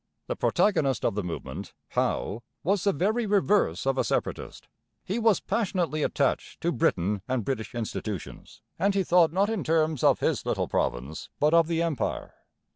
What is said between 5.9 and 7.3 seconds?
attached to Britain